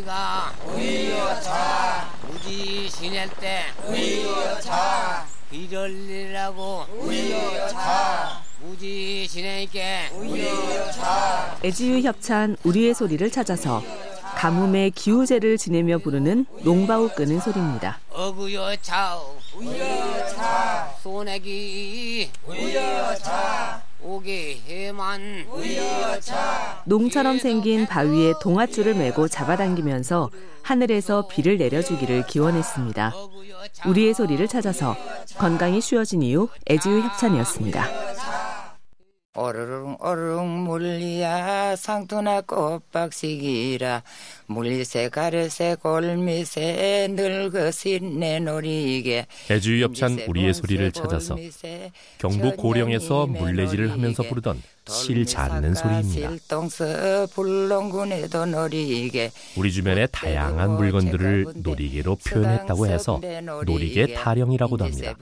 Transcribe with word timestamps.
풀뿌리가 0.00 0.52
우여차 0.66 2.08
무지 2.26 2.88
지낼 2.90 3.28
때 3.28 3.62
우여차 3.86 5.26
비절리라고 5.50 6.86
우여차 6.98 8.42
무지 8.60 9.26
지내니까 9.28 9.80
우여차 10.14 11.58
애지유 11.64 12.00
협찬 12.06 12.56
우리의 12.64 12.94
소리를 12.94 13.30
찾아서 13.30 13.82
가뭄에 14.36 14.90
기우제를 14.90 15.58
지내며 15.58 15.98
부르는 15.98 16.46
농바우 16.62 17.10
끄는 17.10 17.40
소리입니다. 17.40 17.98
어구여차 18.10 19.18
우여차 19.54 20.94
소내기. 21.02 22.30
우여차 22.46 23.79
오게 24.10 24.58
해만 24.66 25.46
우여차 25.52 26.82
농처럼 26.84 27.38
생긴 27.38 27.86
바위에 27.86 28.32
동아줄을 28.42 28.94
메고 28.94 29.28
잡아당기면서 29.28 30.30
하늘에서 30.62 31.28
비를 31.28 31.58
내려주기를 31.58 32.26
기원했습니다. 32.26 33.14
우리의 33.86 34.14
소리를 34.14 34.48
찾아서 34.48 34.96
건강이 35.38 35.80
쉬워진 35.80 36.22
이유 36.22 36.48
애지유 36.68 37.02
협찬이었습니다. 37.02 38.09
오르릉 39.40 39.96
오르릉 40.00 40.64
물리야. 40.64 41.74
상투나 41.76 42.42
꽃박시기라. 42.42 44.02
물리새 44.50 45.08
가르새 45.08 45.76
골미새 45.80 47.08
늙으신 47.12 48.18
내 48.18 48.40
놀이게 48.40 49.26
애주유 49.48 49.84
협찬 49.84 50.24
우리의 50.26 50.52
소리를 50.52 50.90
찾아서 50.90 51.36
경북 52.18 52.56
고령에서 52.56 53.26
물레질을 53.28 53.92
하면서 53.92 54.24
부르던 54.24 54.60
실 54.88 55.24
잦는 55.24 55.74
소리입니다. 55.76 56.30
우리 59.56 59.72
주변의 59.72 60.08
다양한 60.10 60.70
물건들을 60.72 61.46
놀이개로 61.62 62.16
표현했다고 62.16 62.86
해서 62.88 63.20
놀이개. 63.64 64.14
타령이라고도 64.14 64.84
합니다. 64.84 65.14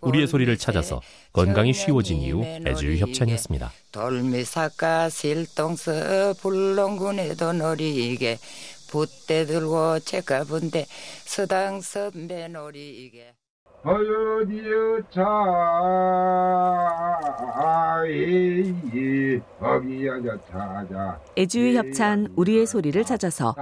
우리의 0.00 0.26
소리를 0.26 0.56
찾아서 0.56 1.02
건강이 1.34 1.74
쉬워진 1.74 2.22
이후 2.22 2.42
애주유 2.66 2.96
협찬이었습니다. 3.04 3.51
돌미사카 3.92 5.10
실동서 5.10 6.34
불렁군에도 6.40 7.52
놀이게 7.52 8.38
붓대 8.88 9.46
들고 9.46 10.00
책가분대 10.00 10.86
서당 11.24 11.80
선배 11.80 12.48
놀이게 12.48 13.41
어여디여 13.84 15.00
차이 18.00 19.40
어기여자 19.60 20.38
찾아 20.48 21.18
애주유 21.36 21.76
협찬 21.76 22.28
우리의 22.36 22.66
소리를 22.66 23.02
찾아서 23.04 23.56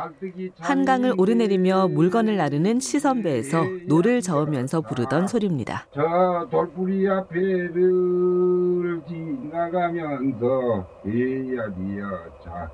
한강을 0.58 1.14
오르내리며 1.16 1.88
물건을 1.88 2.36
나르는 2.36 2.80
시선배에서 2.80 3.64
노를 3.86 4.20
저으면서 4.20 4.82
부르던 4.82 5.26
소리입니다. 5.26 5.86
저 5.94 6.46
돌뿌리 6.50 7.08
앞에를 7.08 9.00
지나가면서 9.08 10.86
이야디여 11.06 12.04
차 12.44 12.70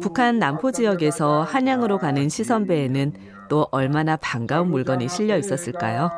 북한 0.00 0.38
남포 0.38 0.72
지역에서 0.72 1.42
한양으로 1.42 1.98
가는 1.98 2.28
시선배에는 2.28 3.12
또 3.50 3.68
얼마나 3.72 4.16
반가운 4.16 4.70
물건이 4.70 5.08
실려 5.08 5.36
있었을까요? 5.36 6.10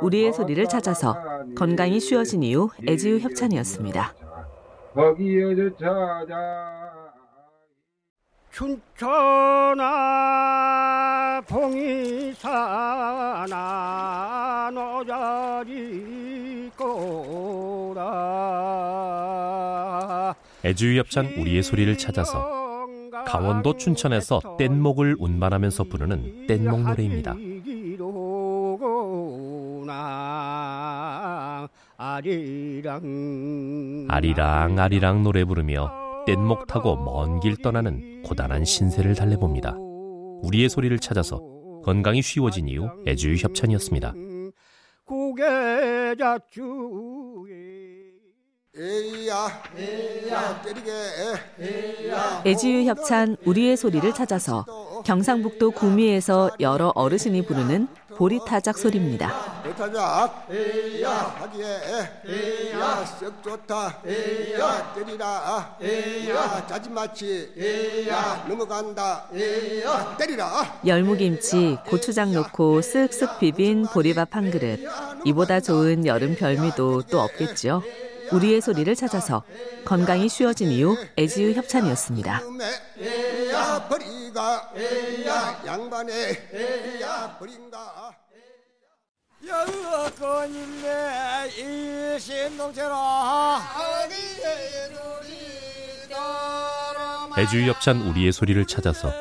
우리의 0.00 0.32
소리를 0.32 0.64
찾아서 0.68 1.16
건강이 1.56 1.98
쉬워진 2.00 2.44
이후 2.44 2.70
애지유 2.88 3.18
협찬이었습니다. 3.18 4.14
거기에 4.94 5.54
찾아 5.78 7.02
춘천아 8.52 9.80
봉이사나 11.48 11.90
너자리 14.72 16.70
꼬라 16.76 18.02
애주유 20.64 21.00
협찬 21.00 21.26
우리의 21.38 21.64
소리를 21.64 21.98
찾아서 21.98 22.71
강원도 23.32 23.78
춘천에서 23.78 24.40
뗏목을 24.58 25.16
운반하면서 25.18 25.84
부르는 25.84 26.46
뗏목 26.46 26.82
노래입니다. 26.82 27.34
아리랑 34.10 34.78
아리랑 34.78 35.22
노래 35.22 35.44
부르며 35.44 35.90
뗏목 36.26 36.66
타고 36.66 36.96
먼 36.96 37.40
길 37.40 37.56
떠나는 37.56 38.22
고단한 38.22 38.66
신세를 38.66 39.14
달래봅니다. 39.14 39.76
우리의 40.42 40.68
소리를 40.68 40.96
찾아서 40.98 41.40
건강이 41.84 42.20
쉬워진 42.20 42.68
이후 42.68 42.88
애주유 43.08 43.36
협찬이었습니다. 43.36 44.12
애지유 52.46 52.84
협찬 52.88 53.36
우리의 53.44 53.76
소리를 53.76 54.14
찾아서 54.14 54.64
경상북도 55.04 55.72
구미에서 55.72 56.52
여러 56.58 56.90
어르신이 56.94 57.44
부르는 57.44 57.86
보리타작 58.16 58.78
소리입니다. 58.78 59.62
보리타작, 59.62 60.48
하기에, 61.38 62.72
야, 62.72 63.04
썩 63.04 63.42
좋다, 63.42 64.00
야, 64.58 64.94
때리라, 64.94 65.76
야, 66.30 66.66
자지마치, 66.66 68.06
야, 68.08 68.46
넘어간다, 68.48 69.28
야, 69.84 70.16
때리라. 70.16 70.80
열무김치, 70.86 71.78
고추장 71.86 72.32
넣고 72.32 72.80
쓱쓱 72.80 73.38
비빈 73.38 73.84
보리밥 73.92 74.34
한 74.34 74.50
그릇. 74.50 74.80
이보다 75.26 75.60
좋은 75.60 76.06
여름 76.06 76.36
별미도 76.36 77.02
또 77.10 77.20
없겠죠. 77.20 77.82
우리의 78.32 78.60
소리를 78.60 78.94
찾아서 78.94 79.42
건강이 79.84 80.28
쉬워진 80.28 80.70
이후 80.70 80.96
애지유 81.18 81.52
협찬이었습니다. 81.52 82.40
애주유 97.38 97.68
협찬 97.70 98.02
우리의 98.02 98.32
소리를 98.32 98.66
찾아서 98.66 99.12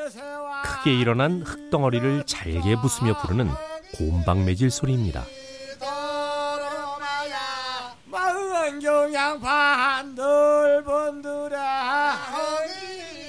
크게 0.63 0.93
일어난 0.93 1.41
흙덩어리를 1.41 2.23
잘게 2.25 2.75
부수며 2.81 3.17
부르는 3.21 3.49
곰방매질 3.97 4.69
소리입니다. 4.69 5.23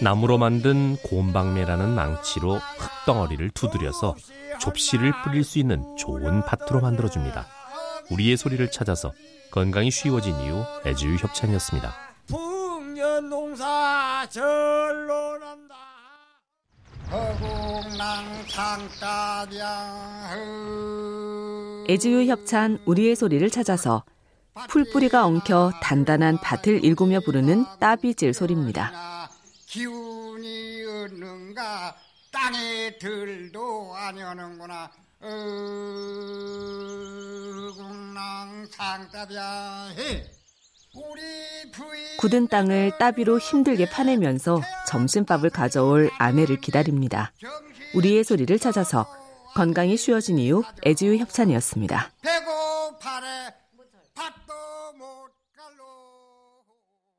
나무로 0.01 0.39
만든 0.39 0.97
곰방매라는 0.97 1.95
망치로 1.95 2.57
흙덩어리를 2.57 3.51
두드려서 3.51 4.17
좁씨를 4.61 5.13
뿌릴 5.23 5.45
수 5.45 5.59
있는 5.59 5.97
좋은 5.97 6.43
밭으로 6.43 6.81
만들어줍니다. 6.81 7.47
우리의 8.11 8.37
소리를 8.37 8.71
찾아서 8.71 9.13
건강이 9.51 9.91
쉬워진 9.91 10.35
이후 10.41 10.65
애주유 10.87 11.17
협찬이었습니다. 11.17 11.93
풍년 12.27 13.29
농사 13.29 14.27
절로 14.31 15.39
난다. 15.39 15.75
애주유 21.89 22.31
협찬 22.31 22.79
우리의 22.87 23.15
소리를 23.17 23.49
찾아서 23.51 24.05
풀뿌리가 24.69 25.25
엉켜 25.25 25.73
단단한 25.83 26.39
밭을 26.39 26.85
일구며 26.85 27.21
부르는 27.21 27.65
따비질 27.81 28.35
소리입니다. 28.35 28.93
기운이 29.67 30.85
없는가 30.85 31.97
땅에 32.31 32.99
들도 32.99 33.95
아니하는구나 33.97 34.91
어궁랑 37.71 38.67
상따비야 38.71 39.95
해 39.97 40.25
굳은 42.19 42.49
땅을 42.49 42.99
따비로 42.99 43.39
힘들게 43.39 43.89
파내면서 43.89 44.61
점심밥을 44.87 45.49
가져올 45.49 46.11
아내를 46.19 46.61
기다립니다. 46.61 47.33
우리의 47.95 48.25
소리를 48.25 48.59
찾아서 48.59 49.07
건강이 49.55 49.97
쉬워진 49.97 50.39
이후 50.39 50.63
애지유 50.87 51.17
협찬이었습니다. 51.17 52.11